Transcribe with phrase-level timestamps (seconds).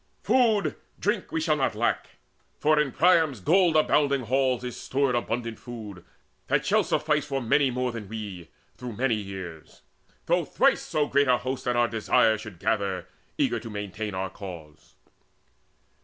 [0.23, 2.15] Food, drink, we shall not lack,
[2.59, 6.03] For in King Priam's gold abounding halls Is stored abundant food,
[6.47, 9.83] that shall suffice For many more than we, through many years,
[10.25, 13.05] Though thrice so great a host at our desire Should gather,
[13.37, 14.95] eager to maintain our cause."